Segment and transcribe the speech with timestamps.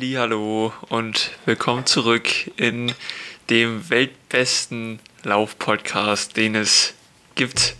[0.00, 2.92] Hallo und willkommen zurück in
[3.50, 6.94] dem weltbesten Lauf-Podcast, den es
[7.34, 7.76] gibt.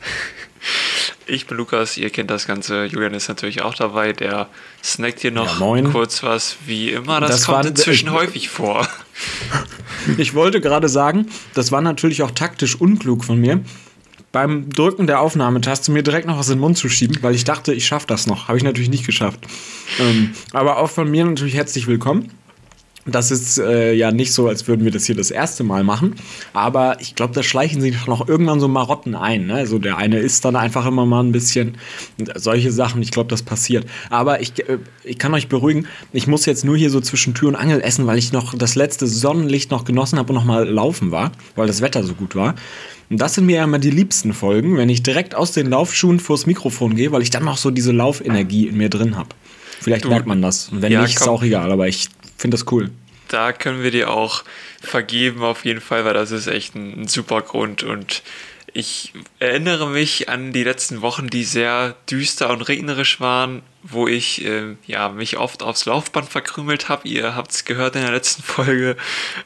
[1.27, 2.85] Ich bin Lukas, ihr kennt das Ganze.
[2.85, 4.13] Julian ist natürlich auch dabei.
[4.13, 4.49] Der
[4.85, 7.19] snackt hier noch ja, kurz was, wie immer.
[7.21, 8.87] Das, das kommt inzwischen ich, häufig vor.
[10.19, 13.61] Ich wollte gerade sagen, das war natürlich auch taktisch unklug von mir,
[14.33, 17.45] beim Drücken der Aufnahmetaste mir direkt noch was in den Mund zu schieben, weil ich
[17.45, 18.49] dachte, ich schaffe das noch.
[18.49, 19.41] Habe ich natürlich nicht geschafft.
[20.01, 22.31] Ähm, aber auch von mir natürlich herzlich willkommen.
[23.05, 26.15] Das ist äh, ja nicht so, als würden wir das hier das erste Mal machen.
[26.53, 29.47] Aber ich glaube, da schleichen sich noch irgendwann so Marotten ein.
[29.47, 29.55] Ne?
[29.55, 31.79] Also der eine isst dann einfach immer mal ein bisschen.
[32.37, 33.87] Solche Sachen, ich glaube, das passiert.
[34.09, 37.49] Aber ich, äh, ich kann euch beruhigen, ich muss jetzt nur hier so zwischen Tür
[37.49, 40.69] und Angel essen, weil ich noch das letzte Sonnenlicht noch genossen habe und noch mal
[40.69, 42.55] laufen war, weil das Wetter so gut war.
[43.11, 46.21] Und das sind mir ja immer die liebsten Folgen, wenn ich direkt aus den Laufschuhen
[46.21, 49.31] vors Mikrofon gehe, weil ich dann noch so diese Laufenergie in mir drin habe.
[49.81, 50.69] Vielleicht merkt man das.
[50.69, 52.09] Und wenn ja, nicht, komm, ist auch egal, aber ich
[52.43, 52.91] finde das cool.
[53.29, 54.45] Da können wir dir auch
[54.83, 57.83] vergeben, auf jeden Fall, weil das ist echt ein, ein super Grund.
[57.83, 58.23] Und
[58.75, 64.45] ich erinnere mich an die letzten Wochen, die sehr düster und regnerisch waren, wo ich
[64.45, 67.09] äh, ja, mich oft aufs Laufband verkrümelt habe.
[67.09, 68.97] Ihr habt es gehört in der letzten Folge.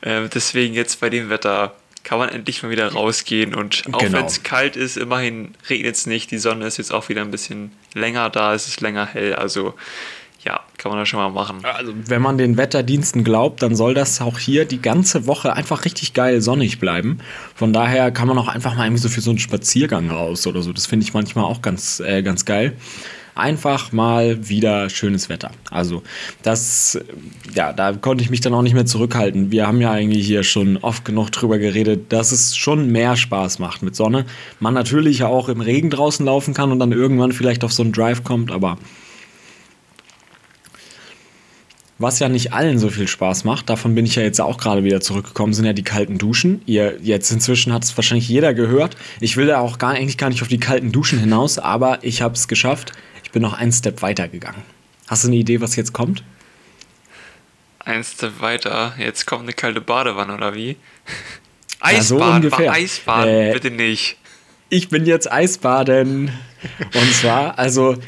[0.00, 3.54] Äh, deswegen jetzt bei dem Wetter kann man endlich mal wieder rausgehen.
[3.54, 4.18] Und auch genau.
[4.18, 6.30] wenn es kalt ist, immerhin regnet es nicht.
[6.30, 9.34] Die Sonne ist jetzt auch wieder ein bisschen länger da, es ist länger hell.
[9.34, 9.74] Also
[10.46, 11.58] ja, kann man das schon mal machen.
[11.64, 15.84] Also, wenn man den Wetterdiensten glaubt, dann soll das auch hier die ganze Woche einfach
[15.84, 17.18] richtig geil sonnig bleiben.
[17.54, 20.62] Von daher kann man auch einfach mal irgendwie so für so einen Spaziergang raus oder
[20.62, 20.72] so.
[20.72, 22.76] Das finde ich manchmal auch ganz, äh, ganz geil
[23.36, 25.50] einfach mal wieder schönes Wetter.
[25.70, 26.02] Also
[26.42, 26.98] das,
[27.54, 29.50] ja, da konnte ich mich dann auch nicht mehr zurückhalten.
[29.50, 33.58] Wir haben ja eigentlich hier schon oft genug drüber geredet, dass es schon mehr Spaß
[33.58, 34.24] macht mit Sonne.
[34.58, 37.82] Man natürlich ja auch im Regen draußen laufen kann und dann irgendwann vielleicht auf so
[37.82, 38.78] einen Drive kommt, aber
[41.98, 44.84] was ja nicht allen so viel Spaß macht, davon bin ich ja jetzt auch gerade
[44.84, 46.60] wieder zurückgekommen, sind ja die kalten Duschen.
[46.66, 48.96] Ihr, jetzt inzwischen hat es wahrscheinlich jeder gehört.
[49.20, 52.20] Ich will ja auch gar, eigentlich gar nicht auf die kalten Duschen hinaus, aber ich
[52.22, 52.92] habe es geschafft
[53.36, 54.62] bin noch einen Step weiter gegangen.
[55.08, 56.24] Hast du eine Idee, was jetzt kommt?
[57.80, 58.94] Ein Step weiter.
[58.98, 60.76] Jetzt kommt eine kalte Badewanne, oder wie?
[61.80, 64.16] Eisbaden, ja, so Eisbaden, äh, bitte nicht.
[64.70, 66.30] Ich bin jetzt Eisbaden.
[66.94, 67.98] Und zwar, also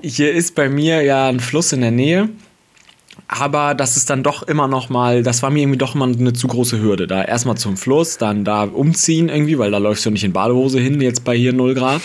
[0.00, 2.30] hier ist bei mir ja ein Fluss in der Nähe
[3.30, 6.32] aber das ist dann doch immer noch mal, das war mir irgendwie doch immer eine
[6.32, 7.06] zu große Hürde.
[7.06, 10.80] Da erstmal zum Fluss, dann da umziehen irgendwie, weil da läufst du nicht in Badehose
[10.80, 12.00] hin, jetzt bei hier 0 Grad.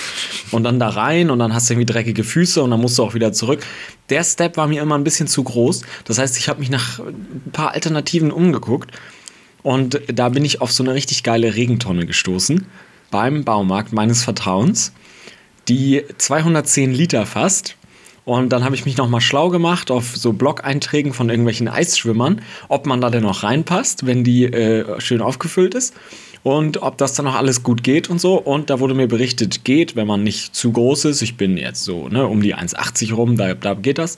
[0.51, 3.03] Und dann da rein und dann hast du irgendwie dreckige Füße und dann musst du
[3.03, 3.65] auch wieder zurück.
[4.09, 5.83] Der Step war mir immer ein bisschen zu groß.
[6.03, 8.91] Das heißt, ich habe mich nach ein paar Alternativen umgeguckt
[9.61, 12.65] und da bin ich auf so eine richtig geile Regentonne gestoßen
[13.11, 14.91] beim Baumarkt meines Vertrauens,
[15.69, 17.77] die 210 Liter fasst
[18.25, 22.85] und dann habe ich mich nochmal schlau gemacht auf so Blog-Einträgen von irgendwelchen Eisschwimmern, ob
[22.85, 25.93] man da denn noch reinpasst, wenn die äh, schön aufgefüllt ist.
[26.41, 28.35] Und ob das dann noch alles gut geht und so.
[28.35, 31.21] Und da wurde mir berichtet, geht, wenn man nicht zu groß ist.
[31.21, 34.17] Ich bin jetzt so ne, um die 1,80 rum, da, da geht das.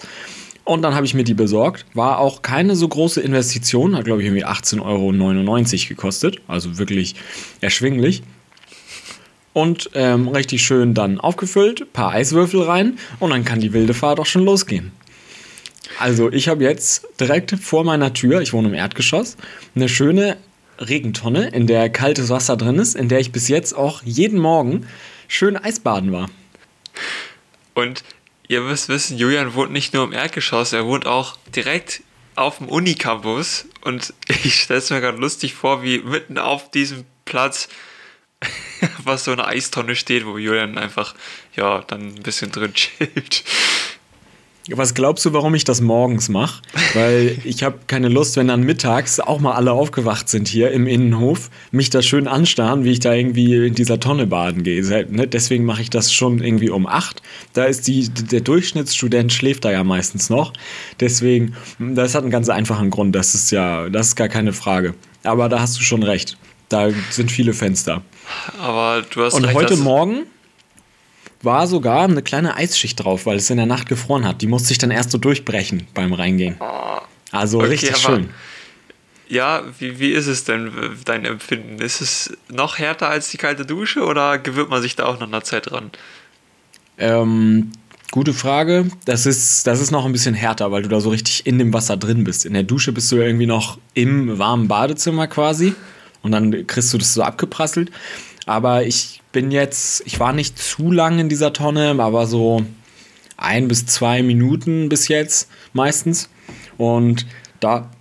[0.64, 1.86] Und dann habe ich mir die besorgt.
[1.94, 6.42] War auch keine so große Investition, hat glaube ich irgendwie 18,99 Euro gekostet.
[6.48, 7.14] Also wirklich
[7.62, 8.24] erschwinglich
[9.56, 14.20] und ähm, richtig schön dann aufgefüllt, paar Eiswürfel rein und dann kann die wilde Fahrt
[14.20, 14.92] auch schon losgehen.
[15.98, 19.38] Also ich habe jetzt direkt vor meiner Tür, ich wohne im Erdgeschoss,
[19.74, 20.36] eine schöne
[20.78, 24.88] Regentonne, in der kaltes Wasser drin ist, in der ich bis jetzt auch jeden Morgen
[25.30, 26.30] schön Eisbaden war.
[27.76, 28.04] Und
[28.50, 32.02] ihr müsst wissen, Julian wohnt nicht nur im Erdgeschoss, er wohnt auch direkt
[32.36, 37.06] auf dem Unicampus und ich stelle es mir gerade lustig vor, wie mitten auf diesem
[37.24, 37.70] Platz
[39.04, 41.16] was so eine Eistonne steht, wo Julian einfach,
[41.56, 43.44] ja, dann ein bisschen drin chillt.
[44.72, 46.64] Was glaubst du, warum ich das morgens mache?
[46.96, 50.88] Weil ich habe keine Lust, wenn dann mittags auch mal alle aufgewacht sind hier im
[50.88, 54.82] Innenhof, mich da schön anstarren, wie ich da irgendwie in dieser Tonne baden gehe.
[54.84, 55.28] Ne?
[55.28, 57.22] Deswegen mache ich das schon irgendwie um acht.
[57.54, 60.52] Da ist die, der Durchschnittsstudent schläft da ja meistens noch.
[61.00, 63.14] Deswegen, das hat einen ganz einfachen Grund.
[63.16, 64.96] Das ist ja, das ist gar keine Frage.
[65.24, 66.38] Aber da hast du schon recht.
[66.70, 68.02] Da sind viele Fenster.
[68.60, 70.26] Aber du hast Und recht, heute Morgen
[71.42, 74.42] war sogar eine kleine Eisschicht drauf, weil es in der Nacht gefroren hat.
[74.42, 76.58] Die musste ich dann erst so durchbrechen beim Reingehen.
[76.60, 77.00] Oh,
[77.32, 78.30] also okay, richtig schön.
[79.28, 80.72] Ja, wie, wie ist es denn,
[81.04, 81.82] dein Empfinden?
[81.82, 85.28] Ist es noch härter als die kalte Dusche oder gewöhnt man sich da auch nach
[85.28, 85.92] einer Zeit dran?
[86.98, 87.72] Ähm,
[88.12, 88.88] gute Frage.
[89.06, 91.74] Das ist, das ist noch ein bisschen härter, weil du da so richtig in dem
[91.74, 92.46] Wasser drin bist.
[92.46, 95.74] In der Dusche bist du irgendwie noch im warmen Badezimmer quasi
[96.26, 97.92] und dann kriegst du das so abgeprasselt.
[98.48, 102.66] Aber ich bin jetzt, ich war nicht zu lang in dieser Tonne, aber so
[103.38, 106.30] ein bis zwei Minuten bis jetzt meistens.
[106.78, 107.28] Und
[107.60, 107.92] da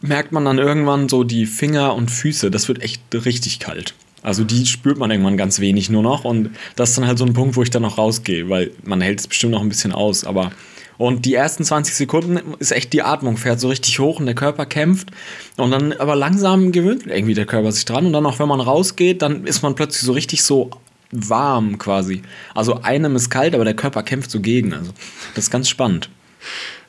[0.00, 2.50] merkt man dann irgendwann so die Finger und Füße.
[2.50, 3.92] Das wird echt richtig kalt.
[4.22, 6.24] Also die spürt man irgendwann ganz wenig nur noch.
[6.24, 9.02] Und das ist dann halt so ein Punkt, wo ich dann noch rausgehe, weil man
[9.02, 10.24] hält es bestimmt noch ein bisschen aus.
[10.24, 10.50] Aber
[10.98, 14.34] und die ersten 20 Sekunden ist echt die Atmung, fährt so richtig hoch und der
[14.34, 15.10] Körper kämpft.
[15.56, 18.06] Und dann aber langsam gewöhnt irgendwie der Körper sich dran.
[18.06, 20.70] Und dann auch wenn man rausgeht, dann ist man plötzlich so richtig so
[21.10, 22.22] warm quasi.
[22.54, 24.72] Also einem ist kalt, aber der Körper kämpft so gegen.
[24.72, 24.92] Also
[25.34, 26.08] das ist ganz spannend.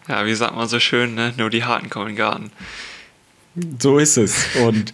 [0.08, 1.34] Ja, wie sagt man so schön, ne?
[1.38, 2.52] Nur die Harten kommen in den Garten.
[3.80, 4.46] So ist es.
[4.64, 4.94] Und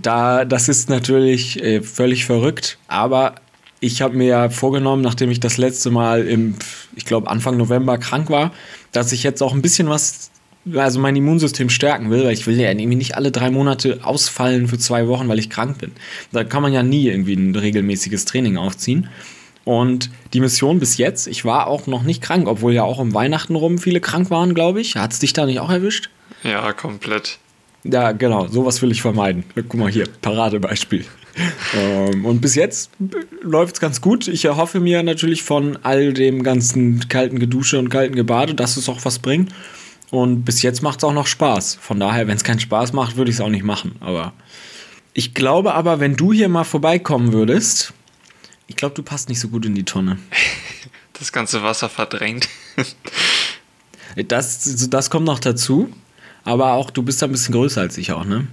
[0.00, 3.34] da, das ist natürlich äh, völlig verrückt, aber
[3.80, 6.54] ich habe mir ja vorgenommen, nachdem ich das letzte Mal im,
[6.96, 8.52] ich glaube, Anfang November krank war,
[8.92, 10.30] dass ich jetzt auch ein bisschen was,
[10.74, 14.68] also mein Immunsystem stärken will, weil ich will ja irgendwie nicht alle drei Monate ausfallen
[14.68, 15.92] für zwei Wochen, weil ich krank bin.
[16.32, 19.08] Da kann man ja nie irgendwie ein regelmäßiges Training aufziehen.
[19.64, 23.12] Und die Mission bis jetzt, ich war auch noch nicht krank, obwohl ja auch um
[23.12, 24.96] Weihnachten rum viele krank waren, glaube ich.
[24.96, 26.08] Hat es dich da nicht auch erwischt?
[26.42, 27.38] Ja, komplett.
[27.84, 29.44] Ja, genau, sowas will ich vermeiden.
[29.54, 31.04] Guck mal hier, Paradebeispiel.
[31.74, 32.90] Ähm, und bis jetzt
[33.42, 34.28] läuft es ganz gut.
[34.28, 38.88] Ich erhoffe mir natürlich von all dem ganzen kalten Gedusche und kalten Gebade, dass es
[38.88, 39.52] auch was bringt.
[40.10, 41.78] Und bis jetzt macht es auch noch Spaß.
[41.80, 43.96] Von daher, wenn es keinen Spaß macht, würde ich es auch nicht machen.
[44.00, 44.32] Aber
[45.12, 47.92] ich glaube aber, wenn du hier mal vorbeikommen würdest,
[48.66, 50.18] ich glaube, du passt nicht so gut in die Tonne.
[51.18, 52.48] Das ganze Wasser verdrängt.
[54.28, 55.92] das, das kommt noch dazu.
[56.44, 58.46] Aber auch, du bist da ein bisschen größer als ich auch, ne?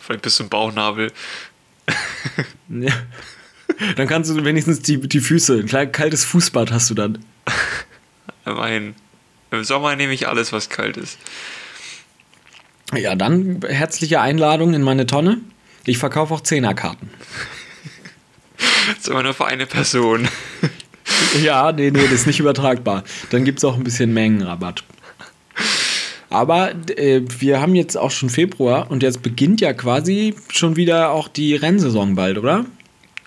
[0.00, 1.12] Vielleicht bist du ein Bauchnabel.
[2.68, 2.92] ja.
[3.96, 7.24] Dann kannst du wenigstens die, die Füße, ein kaltes Fußbad hast du dann.
[8.44, 8.94] Immerhin.
[9.50, 11.18] Im Sommer nehme ich alles, was kalt ist.
[12.94, 15.38] Ja, dann herzliche Einladung in meine Tonne.
[15.86, 17.10] Ich verkaufe auch Zehnerkarten.
[18.88, 20.28] Das ist aber nur für eine Person.
[21.42, 23.04] Ja, nee, nee, das ist nicht übertragbar.
[23.30, 24.82] Dann gibt es auch ein bisschen Mengenrabatt.
[26.30, 31.10] Aber äh, wir haben jetzt auch schon Februar und jetzt beginnt ja quasi schon wieder
[31.10, 32.64] auch die Rennsaison bald, oder?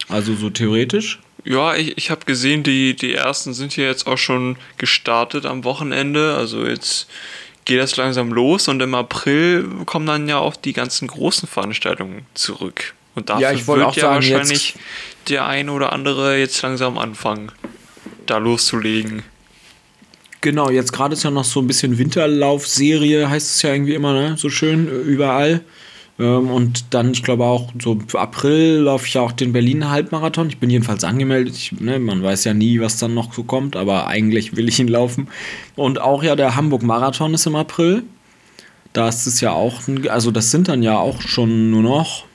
[0.08, 1.20] Also so theoretisch.
[1.44, 5.66] Ja, ich, ich habe gesehen, die, die ersten sind hier jetzt auch schon gestartet am
[5.66, 6.36] Wochenende.
[6.36, 7.08] Also jetzt
[7.66, 12.26] geht das langsam los und im April kommen dann ja auch die ganzen großen Veranstaltungen
[12.34, 12.94] zurück.
[13.16, 14.76] Und dafür ja, wird ja sagen, wahrscheinlich
[15.28, 17.52] der ein oder andere jetzt langsam anfangen,
[18.26, 19.24] da loszulegen.
[20.44, 24.12] Genau, jetzt gerade ist ja noch so ein bisschen Winterlaufserie, heißt es ja irgendwie immer,
[24.12, 24.36] ne?
[24.36, 25.62] So schön äh, überall.
[26.20, 30.50] Ähm, und dann, ich glaube auch, so April laufe ich ja auch den Berliner Halbmarathon.
[30.50, 31.56] Ich bin jedenfalls angemeldet.
[31.56, 34.82] Ich, ne, man weiß ja nie, was dann noch so kommt, aber eigentlich will ich
[34.82, 35.30] ihn laufen.
[35.78, 38.04] Und auch ja der Hamburg Marathon ist im April.
[38.92, 39.80] Da ist es ja auch,
[40.10, 42.26] also das sind dann ja auch schon nur noch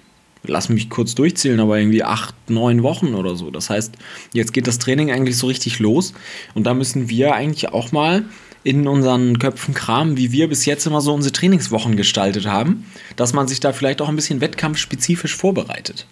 [0.45, 3.51] lass mich kurz durchzählen, aber irgendwie acht, neun Wochen oder so.
[3.51, 3.95] Das heißt,
[4.33, 6.15] jetzt geht das Training eigentlich so richtig los
[6.55, 8.25] und da müssen wir eigentlich auch mal
[8.65, 13.33] in unseren Köpfen kramen, wie wir bis jetzt immer so unsere Trainingswochen gestaltet haben, dass
[13.33, 16.07] man sich da vielleicht auch ein bisschen wettkampfspezifisch vorbereitet.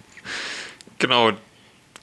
[0.98, 1.32] Genau.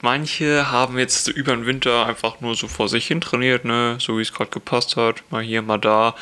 [0.02, 3.96] Manche haben jetzt über den Winter einfach nur so vor sich hin trainiert, ne?
[3.98, 6.14] so wie es gerade gepasst hat, mal hier, mal da.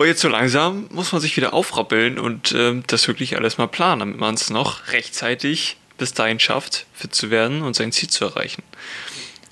[0.00, 3.66] Und jetzt so langsam muss man sich wieder aufrappeln und ähm, das wirklich alles mal
[3.66, 8.08] planen, damit man es noch rechtzeitig bis dahin schafft, fit zu werden und sein Ziel
[8.08, 8.62] zu erreichen.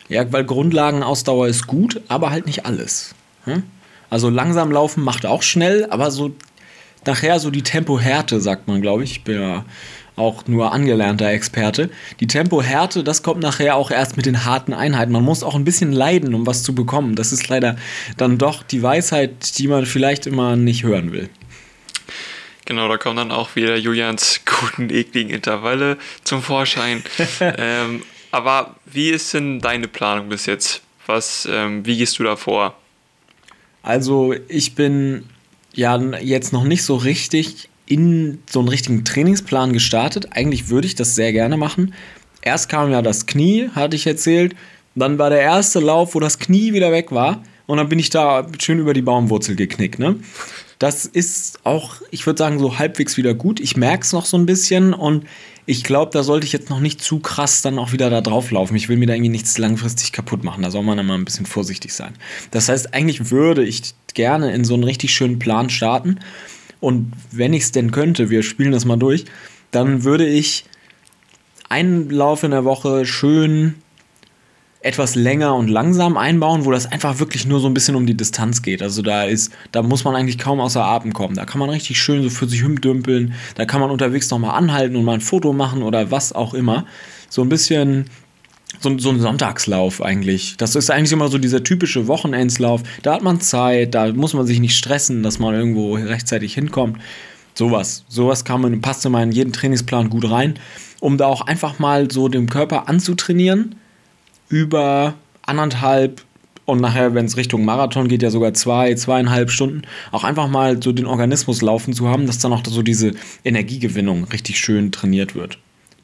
[0.09, 3.15] Ja, weil Grundlagenausdauer ist gut, aber halt nicht alles.
[3.45, 3.63] Hm?
[4.09, 6.35] Also langsam laufen macht auch schnell, aber so
[7.05, 9.11] nachher so die Tempohärte, sagt man, glaube ich.
[9.11, 9.67] Ich bin ja
[10.19, 11.91] auch nur angelernter Experte.
[12.21, 15.13] Die Tempohärte, das kommt nachher auch erst mit den harten Einheiten.
[15.13, 17.15] Man muss auch ein bisschen leiden, um was zu bekommen.
[17.15, 17.77] Das ist leider
[18.17, 21.31] dann doch die Weisheit, die man vielleicht immer nicht hören will.
[22.65, 27.03] Genau, da kommen dann auch wieder Julians guten, ekligen Intervalle zum Vorschein.
[27.41, 30.83] ähm, aber wie ist denn deine Planung bis jetzt?
[31.07, 32.77] Was, ähm, wie gehst du da vor?
[33.83, 35.25] Also, ich bin
[35.73, 40.29] ja jetzt noch nicht so richtig in so einen richtigen Trainingsplan gestartet.
[40.33, 41.95] Eigentlich würde ich das sehr gerne machen.
[42.43, 44.55] Erst kam ja das Knie, hatte ich erzählt.
[44.95, 47.43] Dann war der erste Lauf, wo das Knie wieder weg war.
[47.67, 49.99] Und dann bin ich da schön über die Baumwurzel geknickt.
[49.99, 50.17] Ne?
[50.79, 53.59] Das ist auch, ich würde sagen, so halbwegs wieder gut.
[53.59, 55.25] Ich merke es noch so ein bisschen und
[55.65, 58.51] ich glaube, da sollte ich jetzt noch nicht zu krass dann auch wieder da drauf
[58.51, 58.77] laufen.
[58.77, 60.63] Ich will mir da irgendwie nichts langfristig kaputt machen.
[60.63, 62.15] Da soll man mal ein bisschen vorsichtig sein.
[62.51, 66.21] Das heißt, eigentlich würde ich gerne in so einen richtig schönen Plan starten.
[66.81, 69.25] Und wenn ich es denn könnte, wir spielen das mal durch,
[69.71, 70.65] dann würde ich
[71.69, 73.75] einen Lauf in der Woche schön
[74.81, 78.17] etwas länger und langsam einbauen, wo das einfach wirklich nur so ein bisschen um die
[78.17, 78.81] Distanz geht.
[78.81, 81.35] Also da ist, da muss man eigentlich kaum außer Atem kommen.
[81.35, 83.35] Da kann man richtig schön so für sich hümdümpeln.
[83.57, 86.87] Da kann man unterwegs nochmal anhalten und mal ein Foto machen oder was auch immer.
[87.29, 88.07] So ein bisschen
[88.81, 90.57] so, so ein Sonntagslauf eigentlich.
[90.57, 92.83] Das ist eigentlich immer so dieser typische Wochenendslauf.
[93.03, 96.99] Da hat man Zeit, da muss man sich nicht stressen, dass man irgendwo rechtzeitig hinkommt.
[97.55, 98.05] Sowas.
[98.09, 100.59] Sowas kann man, passt immer in jeden Trainingsplan gut rein,
[101.01, 103.75] um da auch einfach mal so dem Körper anzutrainieren
[104.49, 106.23] über anderthalb
[106.65, 109.83] und nachher, wenn es Richtung Marathon geht, ja sogar zwei, zweieinhalb Stunden,
[110.13, 114.25] auch einfach mal so den Organismus laufen zu haben, dass dann auch so diese Energiegewinnung
[114.25, 115.59] richtig schön trainiert wird.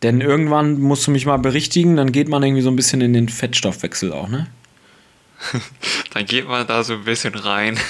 [0.04, 3.14] Denn irgendwann musst du mich mal berichtigen, dann geht man irgendwie so ein bisschen in
[3.14, 4.49] den Fettstoffwechsel auch, ne?
[6.12, 7.80] dann geht man da so ein bisschen rein.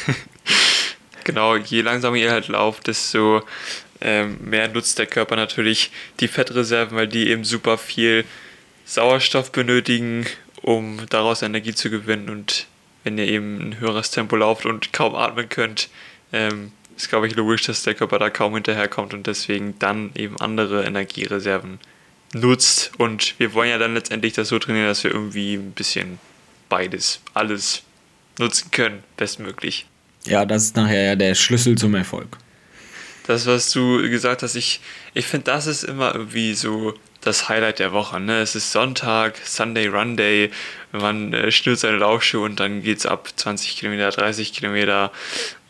[1.24, 3.42] genau, je langsamer ihr halt lauft, desto
[4.00, 5.90] ähm, mehr nutzt der Körper natürlich
[6.20, 8.24] die Fettreserven, weil die eben super viel
[8.84, 10.24] Sauerstoff benötigen,
[10.62, 12.30] um daraus Energie zu gewinnen.
[12.30, 12.68] Und
[13.02, 15.88] wenn ihr eben ein höheres Tempo lauft und kaum atmen könnt,
[16.32, 20.38] ähm, ist, glaube ich, logisch, dass der Körper da kaum hinterherkommt und deswegen dann eben
[20.38, 21.80] andere Energiereserven
[22.34, 22.92] nutzt.
[22.98, 26.18] Und wir wollen ja dann letztendlich das so trainieren, dass wir irgendwie ein bisschen
[26.68, 27.82] beides, alles
[28.38, 29.86] nutzen können, bestmöglich.
[30.26, 32.38] Ja, das ist nachher ja der Schlüssel zum Erfolg.
[33.26, 34.80] Das, was du gesagt hast, ich,
[35.14, 38.20] ich finde, das ist immer irgendwie so das Highlight der Woche.
[38.20, 38.40] Ne?
[38.40, 40.50] Es ist Sonntag, Sunday Run Day,
[40.92, 45.10] man äh, schnürt seine Laufschuhe und dann geht es ab 20 Kilometer, 30 Kilometer.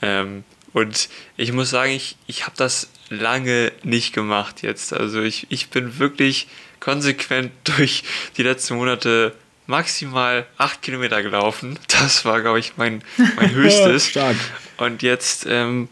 [0.03, 0.43] Ähm,
[0.73, 4.93] und ich muss sagen, ich, ich habe das lange nicht gemacht jetzt.
[4.93, 6.49] Also ich, ich bin wirklich
[6.81, 8.05] konsequent durch
[8.37, 9.35] die letzten Monate
[9.67, 11.79] maximal 8 Kilometer gelaufen.
[11.89, 13.03] Das war, glaube ich, mein,
[13.37, 14.09] mein höchstes.
[14.09, 14.37] Stark.
[14.77, 15.89] Und jetzt ähm,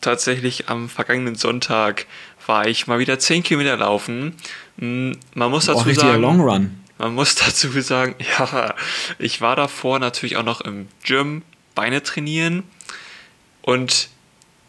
[0.00, 2.06] tatsächlich am vergangenen Sonntag
[2.46, 4.36] war ich mal wieder 10 Kilometer laufen.
[4.78, 6.22] Hm, man muss dazu Boah, sagen.
[6.22, 6.84] Long Run.
[6.98, 8.74] Man muss dazu sagen, ja,
[9.18, 11.42] ich war davor natürlich auch noch im Gym,
[11.74, 12.62] Beine trainieren.
[13.62, 14.08] Und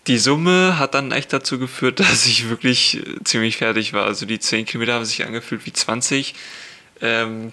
[0.07, 4.05] die Summe hat dann echt dazu geführt, dass ich wirklich ziemlich fertig war.
[4.05, 6.35] Also die 10 Kilometer haben sich angefühlt wie 20.
[7.01, 7.51] Ähm,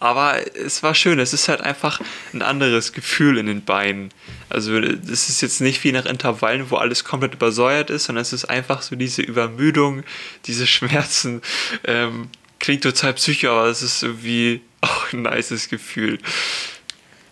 [0.00, 1.18] aber es war schön.
[1.18, 2.00] Es ist halt einfach
[2.32, 4.10] ein anderes Gefühl in den Beinen.
[4.48, 8.32] Also es ist jetzt nicht wie nach Intervallen, wo alles komplett übersäuert ist, sondern es
[8.32, 10.04] ist einfach so diese Übermüdung,
[10.46, 11.42] diese Schmerzen.
[11.84, 12.28] Ähm,
[12.60, 16.18] klingt total psycho, aber es ist irgendwie auch ein nices Gefühl.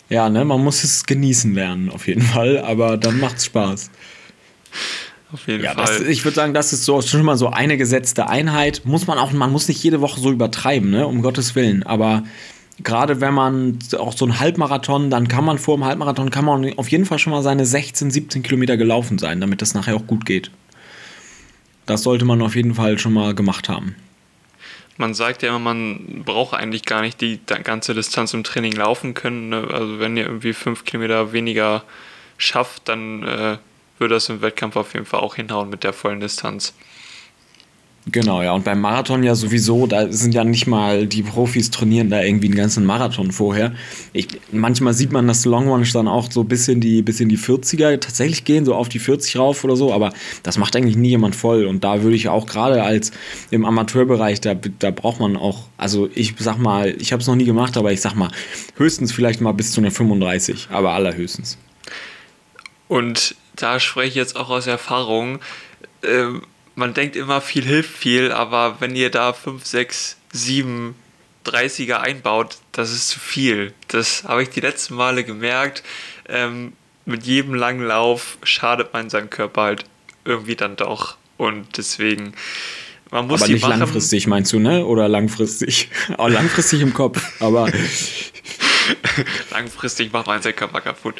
[0.09, 3.91] Ja, ne, man muss es genießen lernen, auf jeden Fall, aber dann macht's Spaß.
[5.31, 5.85] Auf jeden ja, Fall.
[5.85, 8.83] Das, ich würde sagen, das ist so schon mal so eine gesetzte Einheit.
[8.85, 11.83] Muss man auch, man muss nicht jede Woche so übertreiben, ne, um Gottes Willen.
[11.83, 12.23] Aber
[12.83, 16.77] gerade wenn man auch so einen Halbmarathon, dann kann man vor dem Halbmarathon kann man
[16.77, 20.07] auf jeden Fall schon mal seine 16, 17 Kilometer gelaufen sein, damit das nachher auch
[20.07, 20.51] gut geht.
[21.85, 23.95] Das sollte man auf jeden Fall schon mal gemacht haben.
[24.97, 29.13] Man sagt ja immer, man braucht eigentlich gar nicht die ganze Distanz im Training laufen
[29.13, 29.49] können.
[29.49, 29.67] Ne?
[29.71, 31.83] Also wenn ihr irgendwie fünf Kilometer weniger
[32.37, 33.57] schafft, dann äh,
[33.99, 36.73] würde das im Wettkampf auf jeden Fall auch hinhauen mit der vollen Distanz.
[38.09, 38.53] Genau, ja.
[38.53, 42.47] Und beim Marathon ja sowieso, da sind ja nicht mal die Profis trainieren da irgendwie
[42.47, 43.73] einen ganzen Marathon vorher.
[44.13, 47.27] Ich, manchmal sieht man, dass Long Runs dann auch so bis in, die, bis in
[47.27, 50.13] die 40er tatsächlich gehen, so auf die 40 rauf oder so, aber
[50.43, 51.65] das macht eigentlich nie jemand voll.
[51.65, 53.11] Und da würde ich auch gerade als
[53.51, 57.35] im Amateurbereich, da, da braucht man auch, also ich sag mal, ich habe es noch
[57.35, 58.31] nie gemacht, aber ich sag mal,
[58.77, 61.57] höchstens vielleicht mal bis zu einer 35, aber allerhöchstens.
[62.87, 65.39] Und da spreche ich jetzt auch aus Erfahrung.
[66.03, 66.43] Ähm,
[66.75, 70.95] man denkt immer, viel hilft viel, aber wenn ihr da 5, 6, 7
[71.45, 73.73] 30er einbaut, das ist zu viel.
[73.87, 75.83] Das habe ich die letzten Male gemerkt.
[76.27, 76.73] Ähm,
[77.05, 79.85] mit jedem langen Lauf schadet man seinem Körper halt
[80.25, 81.15] irgendwie dann doch.
[81.37, 82.33] Und deswegen,
[83.11, 83.79] man muss aber nicht machen.
[83.79, 84.85] langfristig, meinst du, ne?
[84.85, 85.89] Oder langfristig?
[86.17, 87.71] Auch langfristig im Kopf, aber.
[89.51, 91.15] langfristig macht man seinen Körper kaputt.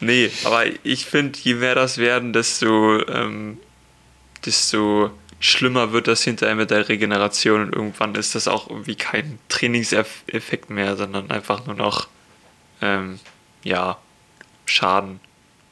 [0.00, 3.58] Nee, aber ich finde, je mehr das werden, desto ähm,
[4.44, 9.38] desto schlimmer wird das hinterher mit der Regeneration und irgendwann ist das auch irgendwie kein
[9.48, 12.08] Trainingseffekt mehr, sondern einfach nur noch,
[12.80, 13.18] ähm,
[13.62, 13.98] ja,
[14.66, 15.20] Schaden.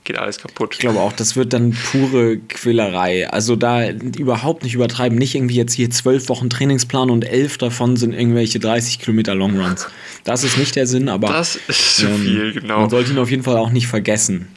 [0.05, 0.75] Geht alles kaputt.
[0.75, 3.31] Ich glaube auch, das wird dann pure Quälerei.
[3.31, 5.17] Also da überhaupt nicht übertreiben.
[5.17, 9.87] Nicht irgendwie jetzt hier zwölf Wochen Trainingsplan und elf davon sind irgendwelche 30 Kilometer Longruns.
[10.25, 11.29] Das ist nicht der Sinn, aber.
[11.29, 12.81] Das ist zu ähm, viel, genau.
[12.81, 14.49] Man sollte ihn auf jeden Fall auch nicht vergessen.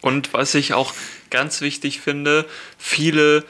[0.00, 0.94] Und was ich auch
[1.28, 2.46] ganz wichtig finde,
[2.78, 3.44] viele,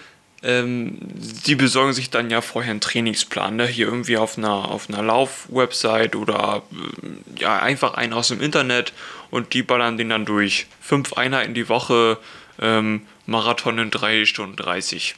[0.45, 3.67] ähm, die besorgen sich dann ja vorher einen Trainingsplan, ne?
[3.67, 8.93] hier irgendwie auf einer, auf einer Lauf-Website oder äh, ja, einfach einen aus dem Internet
[9.31, 10.67] und die ballern den dann durch.
[10.81, 12.19] Fünf Einheiten die Woche,
[12.61, 15.15] ähm, Marathon in 3 Stunden 30.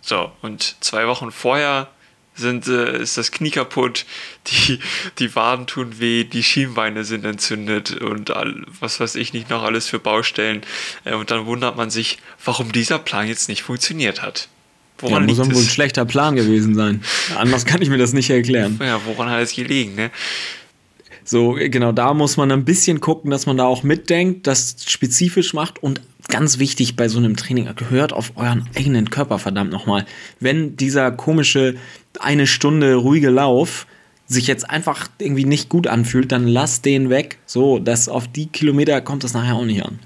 [0.00, 1.88] So, und zwei Wochen vorher
[2.34, 4.06] sind, äh, ist das Knie kaputt,
[4.48, 4.80] die,
[5.20, 9.62] die Waden tun weh, die Schienbeine sind entzündet und all, was weiß ich nicht noch
[9.62, 10.62] alles für Baustellen.
[11.04, 14.48] Äh, und dann wundert man sich, warum dieser Plan jetzt nicht funktioniert hat.
[14.98, 17.02] Woran ja, muss dann wohl ein schlechter Plan gewesen sein.
[17.36, 18.78] Anders kann ich mir das nicht erklären.
[18.84, 20.10] Ja, woran hat es gelegen, ne?
[21.24, 25.54] So, genau da muss man ein bisschen gucken, dass man da auch mitdenkt, das spezifisch
[25.54, 30.04] macht und ganz wichtig bei so einem Training, gehört auf euren eigenen Körper, verdammt nochmal.
[30.38, 31.76] Wenn dieser komische
[32.20, 33.86] eine Stunde ruhige Lauf
[34.26, 37.38] sich jetzt einfach irgendwie nicht gut anfühlt, dann lasst den weg.
[37.46, 39.98] So, dass auf die Kilometer kommt das nachher auch nicht an.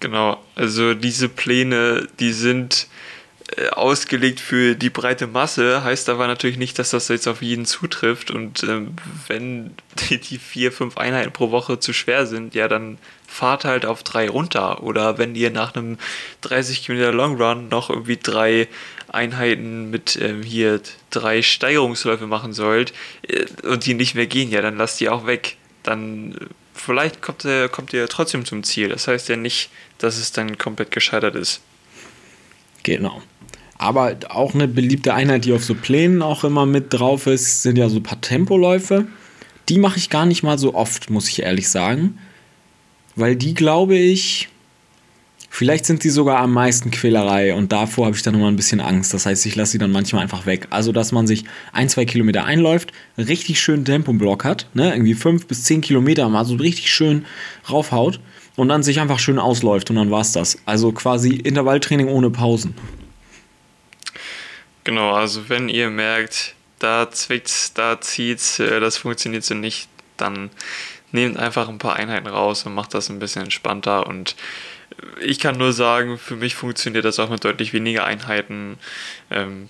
[0.00, 2.86] Genau, also diese Pläne, die sind
[3.70, 8.30] ausgelegt für die breite Masse, heißt aber natürlich nicht, dass das jetzt auf jeden zutrifft.
[8.30, 8.96] Und ähm,
[9.28, 9.74] wenn
[10.08, 14.02] die, die vier, fünf Einheiten pro Woche zu schwer sind, ja, dann fahrt halt auf
[14.02, 14.82] drei runter.
[14.82, 15.98] Oder wenn ihr nach einem
[16.42, 18.68] 30 Kilometer Long Run noch irgendwie drei
[19.08, 24.60] Einheiten mit ähm, hier drei Steigerungsläufe machen sollt äh, und die nicht mehr gehen, ja,
[24.60, 25.56] dann lasst die auch weg.
[25.84, 28.88] Dann äh, vielleicht kommt, äh, kommt ihr trotzdem zum Ziel.
[28.88, 31.60] Das heißt ja nicht, dass es dann komplett gescheitert ist.
[32.86, 33.20] Genau.
[33.78, 37.76] Aber auch eine beliebte Einheit, die auf so Plänen auch immer mit drauf ist, sind
[37.76, 39.08] ja so ein paar Tempoläufe.
[39.68, 42.16] Die mache ich gar nicht mal so oft, muss ich ehrlich sagen.
[43.16, 44.48] Weil die, glaube ich,
[45.48, 48.78] Vielleicht sind sie sogar am meisten Quälerei und davor habe ich dann immer ein bisschen
[48.78, 49.14] Angst.
[49.14, 50.66] Das heißt, ich lasse sie dann manchmal einfach weg.
[50.68, 54.92] Also, dass man sich ein, zwei Kilometer einläuft, richtig schön Tempoblock hat, ne?
[54.92, 57.24] irgendwie fünf bis zehn Kilometer mal so richtig schön
[57.70, 58.20] raufhaut
[58.56, 60.58] und dann sich einfach schön ausläuft und dann war es das.
[60.66, 62.74] Also quasi Intervalltraining ohne Pausen.
[64.84, 70.50] Genau, also wenn ihr merkt, da zwickt's, da zieht's, äh, das funktioniert so nicht, dann
[71.12, 74.36] nehmt einfach ein paar Einheiten raus und macht das ein bisschen entspannter und
[75.20, 78.78] ich kann nur sagen, für mich funktioniert das auch mit deutlich weniger Einheiten.
[79.30, 79.68] Ähm,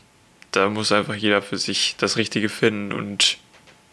[0.52, 3.38] da muss einfach jeder für sich das Richtige finden und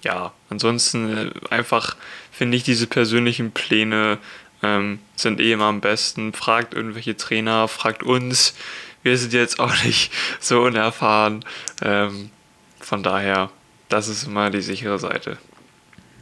[0.03, 1.95] ja, ansonsten äh, einfach
[2.31, 4.19] finde ich diese persönlichen Pläne
[4.63, 6.33] ähm, sind eh immer am besten.
[6.33, 8.55] Fragt irgendwelche Trainer, fragt uns.
[9.03, 11.45] Wir sind jetzt auch nicht so unerfahren.
[11.81, 12.31] Ähm,
[12.79, 13.51] von daher,
[13.89, 15.37] das ist immer die sichere Seite.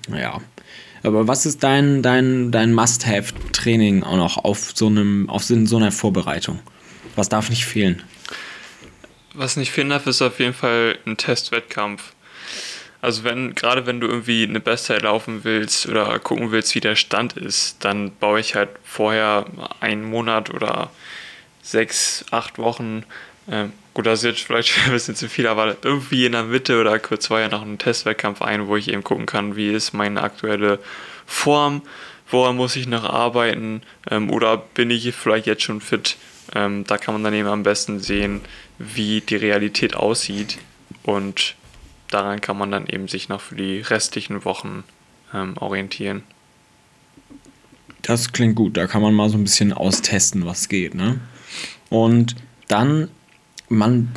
[0.10, 0.42] Ja,
[1.04, 5.92] aber was ist dein, dein, dein Must-Have-Training auch noch auf so, einem, auf so einer
[5.92, 6.60] Vorbereitung?
[7.16, 8.04] Was darf nicht fehlen?
[9.34, 12.14] Was nicht fehlen darf, ist auf jeden Fall ein Testwettkampf.
[13.02, 16.96] Also wenn, gerade wenn du irgendwie eine Bestzeit laufen willst oder gucken willst, wie der
[16.96, 19.46] Stand ist, dann baue ich halt vorher
[19.80, 20.92] einen Monat oder
[21.64, 23.04] sechs, acht Wochen
[23.50, 26.80] ähm, gut, das ist jetzt vielleicht ein bisschen zu viel, aber irgendwie in der Mitte
[26.80, 30.22] oder kurz vorher noch einen Testwettkampf ein, wo ich eben gucken kann, wie ist meine
[30.22, 30.80] aktuelle
[31.26, 31.82] Form,
[32.30, 36.18] woran muss ich noch arbeiten ähm, oder bin ich vielleicht jetzt schon fit.
[36.54, 38.42] Ähm, da kann man dann eben am besten sehen,
[38.78, 40.58] wie die Realität aussieht
[41.04, 41.56] und
[42.14, 44.84] daran kann man dann eben sich noch für die restlichen Wochen
[45.34, 46.24] ähm, orientieren.
[48.02, 50.96] Das klingt gut, da kann man mal so ein bisschen austesten, was geht.
[50.96, 51.20] Ne?
[51.90, 52.36] Und
[52.68, 53.10] dann
[53.72, 54.10] man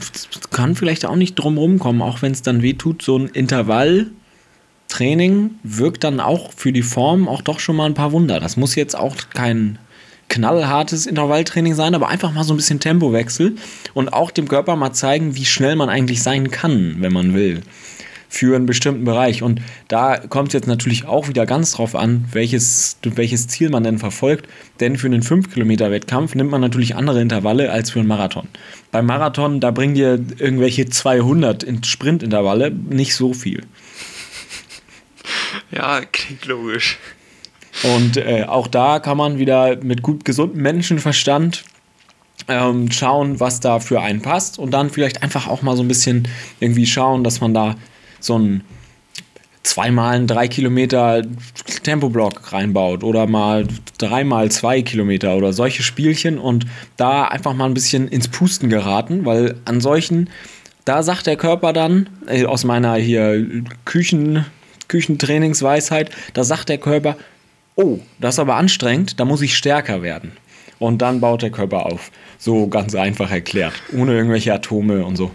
[0.50, 5.52] kann vielleicht auch nicht drum rumkommen, auch wenn es dann weh tut, so ein Intervalltraining
[5.62, 8.40] wirkt dann auch für die Form auch doch schon mal ein paar Wunder.
[8.40, 9.78] Das muss jetzt auch kein
[10.28, 13.56] knallhartes Intervalltraining sein, aber einfach mal so ein bisschen Tempowechsel
[13.94, 17.62] und auch dem Körper mal zeigen, wie schnell man eigentlich sein kann, wenn man will
[18.34, 19.42] für einen bestimmten Bereich.
[19.42, 23.84] Und da kommt es jetzt natürlich auch wieder ganz drauf an, welches, welches Ziel man
[23.84, 24.48] denn verfolgt.
[24.80, 28.48] Denn für einen 5-Kilometer-Wettkampf nimmt man natürlich andere Intervalle als für einen Marathon.
[28.90, 33.62] Beim Marathon, da bringen dir irgendwelche 200 in Sprintintervalle nicht so viel.
[35.70, 36.98] Ja, klingt logisch.
[37.82, 41.64] Und äh, auch da kann man wieder mit gut gesundem Menschenverstand
[42.48, 44.58] ähm, schauen, was da für einen passt.
[44.58, 46.28] Und dann vielleicht einfach auch mal so ein bisschen
[46.60, 47.74] irgendwie schauen, dass man da
[48.20, 48.62] so ein
[49.64, 51.22] zweimal ein drei Kilometer
[51.82, 53.66] Tempoblock reinbaut oder mal
[53.98, 59.24] dreimal zwei Kilometer oder solche Spielchen und da einfach mal ein bisschen ins Pusten geraten,
[59.24, 60.28] weil an solchen,
[60.84, 64.44] da sagt der Körper dann, äh, aus meiner hier Küchen,
[64.88, 67.16] Küchentrainingsweisheit, da sagt der Körper,
[67.76, 70.32] oh, das ist aber anstrengend, da muss ich stärker werden.
[70.78, 72.10] Und dann baut der Körper auf.
[72.38, 75.30] So ganz einfach erklärt, ohne irgendwelche Atome und so.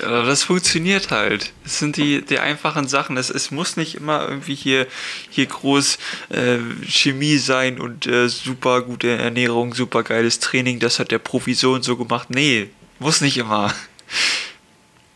[0.00, 1.52] Das funktioniert halt.
[1.64, 3.16] Das sind die, die einfachen Sachen.
[3.16, 4.86] Es, es muss nicht immer irgendwie hier,
[5.30, 10.78] hier groß äh, Chemie sein und äh, super gute Ernährung, super geiles Training.
[10.78, 11.20] Das hat der
[11.68, 12.28] und so gemacht.
[12.30, 12.68] Nee,
[12.98, 13.72] muss nicht immer.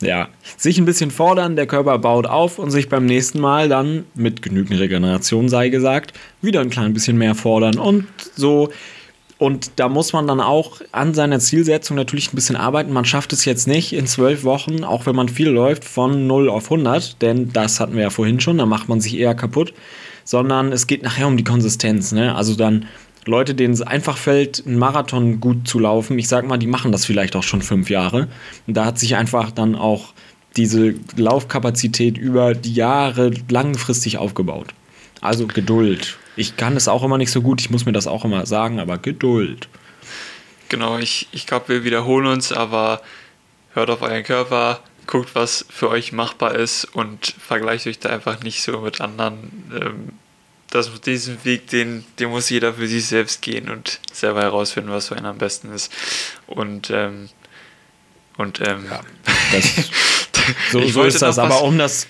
[0.02, 4.04] Ja, sich ein bisschen fordern, der Körper baut auf und sich beim nächsten Mal dann,
[4.14, 8.70] mit genügend Regeneration sei gesagt, wieder ein klein bisschen mehr fordern und so
[9.42, 12.92] und da muss man dann auch an seiner Zielsetzung natürlich ein bisschen arbeiten.
[12.92, 16.48] Man schafft es jetzt nicht in zwölf Wochen, auch wenn man viel läuft, von 0
[16.48, 19.74] auf 100, denn das hatten wir ja vorhin schon, da macht man sich eher kaputt,
[20.22, 22.12] sondern es geht nachher um die Konsistenz.
[22.12, 22.36] Ne?
[22.36, 22.86] Also dann
[23.24, 26.92] Leute, denen es einfach fällt, einen Marathon gut zu laufen, ich sag mal, die machen
[26.92, 28.28] das vielleicht auch schon fünf Jahre.
[28.66, 30.12] Und da hat sich einfach dann auch
[30.56, 34.68] diese Laufkapazität über die Jahre langfristig aufgebaut.
[35.20, 36.18] Also Geduld.
[36.34, 38.80] Ich kann es auch immer nicht so gut, ich muss mir das auch immer sagen,
[38.80, 39.68] aber Geduld.
[40.68, 43.02] Genau, ich, ich glaube, wir wiederholen uns, aber
[43.74, 48.42] hört auf euren Körper, guckt, was für euch machbar ist und vergleicht euch da einfach
[48.42, 49.50] nicht so mit anderen.
[49.74, 50.08] Ähm,
[50.72, 55.08] das, diesen Weg, den, den muss jeder für sich selbst gehen und selber herausfinden, was
[55.08, 55.92] für einen am besten ist.
[56.46, 57.28] Und, ähm,
[58.38, 59.00] und ähm, ja,
[59.52, 59.90] das,
[60.72, 61.38] so, so ist das.
[61.38, 62.06] Aber um das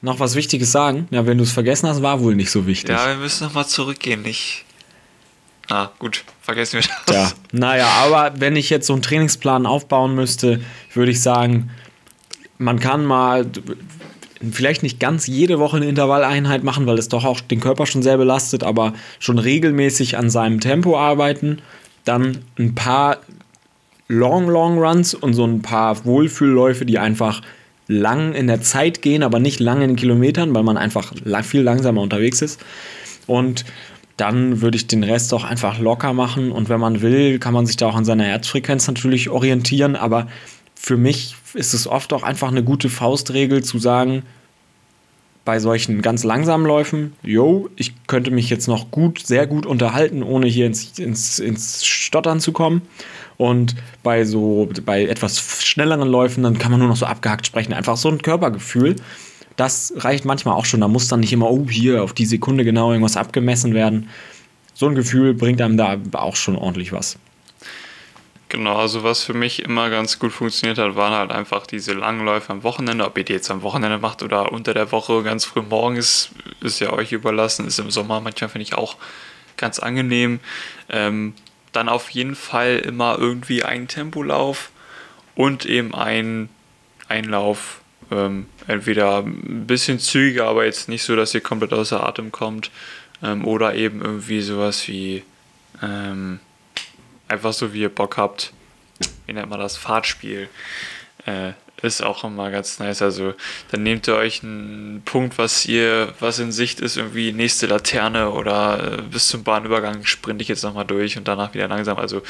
[0.00, 2.90] noch was Wichtiges sagen, ja, wenn du es vergessen hast, war wohl nicht so wichtig.
[2.90, 4.24] Ja, wir müssen nochmal zurückgehen.
[4.24, 4.64] Ich,
[5.68, 7.14] Ah, gut, vergessen wir das.
[7.14, 10.60] Ja, naja, aber wenn ich jetzt so einen Trainingsplan aufbauen müsste,
[10.94, 11.70] würde ich sagen,
[12.58, 13.46] man kann mal
[14.52, 18.02] vielleicht nicht ganz jede Woche eine Intervalleinheit machen, weil es doch auch den Körper schon
[18.02, 21.58] sehr belastet, aber schon regelmäßig an seinem Tempo arbeiten.
[22.04, 23.18] Dann ein paar
[24.08, 27.42] Long, Long Runs und so ein paar Wohlfühlläufe, die einfach
[27.86, 32.00] lang in der Zeit gehen, aber nicht lang in Kilometern, weil man einfach viel langsamer
[32.00, 32.60] unterwegs ist.
[33.26, 33.64] Und
[34.16, 36.52] dann würde ich den Rest auch einfach locker machen.
[36.52, 39.96] Und wenn man will, kann man sich da auch an seiner Herzfrequenz natürlich orientieren.
[39.96, 40.26] Aber
[40.80, 44.22] für mich ist es oft auch einfach eine gute Faustregel zu sagen,
[45.44, 50.22] bei solchen ganz langsamen Läufen, yo, ich könnte mich jetzt noch gut, sehr gut unterhalten,
[50.22, 52.82] ohne hier ins, ins, ins Stottern zu kommen.
[53.36, 57.72] Und bei so, bei etwas schnelleren Läufen, dann kann man nur noch so abgehackt sprechen.
[57.72, 58.96] Einfach so ein Körpergefühl
[59.60, 60.80] das reicht manchmal auch schon.
[60.80, 64.08] Da muss dann nicht immer, oh, hier auf die Sekunde genau irgendwas abgemessen werden.
[64.72, 67.18] So ein Gefühl bringt einem da auch schon ordentlich was.
[68.50, 72.24] Genau, also was für mich immer ganz gut funktioniert hat, waren halt einfach diese langen
[72.24, 73.04] Läufe am Wochenende.
[73.04, 76.80] Ob ihr die jetzt am Wochenende macht oder unter der Woche ganz früh morgens, ist
[76.80, 77.64] ja euch überlassen.
[77.68, 78.96] Ist im Sommer manchmal, finde ich, auch
[79.56, 80.40] ganz angenehm.
[80.88, 81.34] Ähm,
[81.70, 84.72] dann auf jeden Fall immer irgendwie ein Tempolauf
[85.36, 86.48] und eben ein
[87.06, 92.32] Einlauf ähm, entweder ein bisschen zügiger, aber jetzt nicht so, dass ihr komplett außer Atem
[92.32, 92.72] kommt.
[93.22, 95.22] Ähm, oder eben irgendwie sowas wie
[95.80, 96.40] ähm,
[97.30, 98.52] einfach so, wie ihr Bock habt.
[99.26, 99.76] Wie nennt man das?
[99.76, 100.48] Fahrtspiel.
[101.26, 103.02] Äh, ist auch immer ganz nice.
[103.02, 103.34] Also
[103.70, 108.30] dann nehmt ihr euch einen Punkt, was ihr, was in Sicht ist, irgendwie nächste Laterne
[108.30, 111.98] oder äh, bis zum Bahnübergang sprinte ich jetzt nochmal durch und danach wieder langsam.
[111.98, 112.22] Also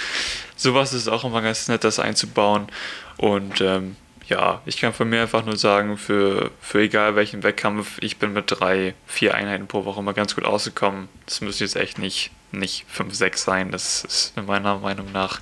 [0.57, 2.69] sowas ist auch immer ganz nett, das einzubauen.
[3.17, 3.97] Und ähm,
[4.29, 8.33] ja, ich kann von mir einfach nur sagen, für, für egal welchen Wettkampf, ich bin
[8.33, 11.09] mit drei, vier Einheiten pro Woche immer ganz gut ausgekommen.
[11.27, 13.71] Das müsste jetzt echt nicht, nicht fünf, sechs sein.
[13.71, 15.41] Das ist in meiner Meinung nach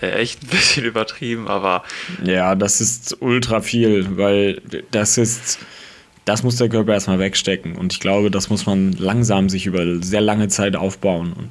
[0.00, 1.84] äh, echt ein bisschen übertrieben, aber.
[2.24, 5.58] Ja, das ist ultra viel, weil das ist.
[6.24, 7.76] Das muss der Körper erstmal wegstecken.
[7.76, 11.32] Und ich glaube, das muss man langsam sich über sehr lange Zeit aufbauen.
[11.32, 11.48] Und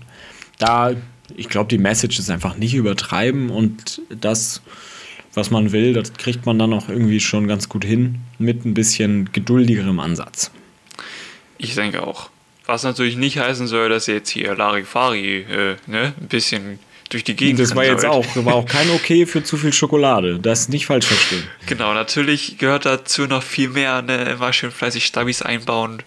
[0.60, 0.91] da,
[1.36, 4.62] ich glaube, die Message ist einfach nicht übertreiben und das
[5.38, 8.73] was man will, das kriegt man dann auch irgendwie schon ganz gut hin mit ein
[8.73, 10.51] bisschen geduldigerem Ansatz.
[11.60, 12.31] Ich denke auch.
[12.67, 17.23] Was natürlich nicht heißen soll, dass ihr jetzt hier Larifari äh, ne, ein bisschen durch
[17.23, 20.39] die Gegend Das war jetzt auch, das war auch kein Okay für zu viel Schokolade.
[20.39, 21.43] Das nicht falsch verstehen.
[21.65, 26.03] Genau, natürlich gehört dazu noch viel mehr, ne, immer schön fleißig Stabis einbauen.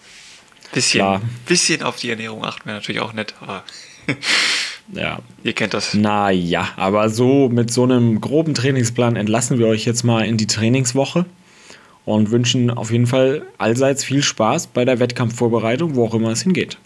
[0.73, 3.63] Bisschen, bisschen auf die Ernährung achten wäre natürlich auch nett, aber
[4.93, 5.19] Ja.
[5.43, 5.93] Ihr kennt das.
[5.93, 10.47] Naja, aber so mit so einem groben Trainingsplan entlassen wir euch jetzt mal in die
[10.47, 11.25] Trainingswoche
[12.05, 16.41] und wünschen auf jeden Fall allseits viel Spaß bei der Wettkampfvorbereitung, wo auch immer es
[16.41, 16.77] hingeht.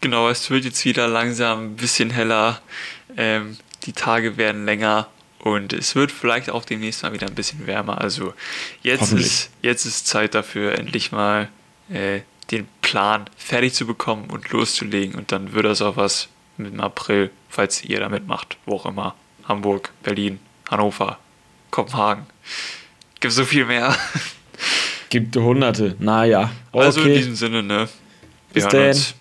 [0.00, 2.60] Genau, es wird jetzt wieder langsam ein bisschen heller.
[3.16, 7.66] Ähm, die Tage werden länger und es wird vielleicht auch demnächst mal wieder ein bisschen
[7.66, 8.00] wärmer.
[8.00, 8.34] Also
[8.82, 11.48] jetzt, ist, jetzt ist Zeit dafür, endlich mal
[11.88, 12.20] äh,
[12.50, 15.14] den Plan fertig zu bekommen und loszulegen.
[15.14, 18.86] Und dann wird das auch was mit dem April, falls ihr da mitmacht, wo auch
[18.86, 19.14] immer.
[19.44, 21.18] Hamburg, Berlin, Hannover,
[21.70, 22.26] Kopenhagen.
[23.20, 23.96] Gibt so viel mehr.
[25.08, 26.50] Gibt hunderte, naja.
[26.72, 26.84] Okay.
[26.84, 27.88] Also in diesem Sinne, ne?
[28.52, 29.14] Wir Bis uns.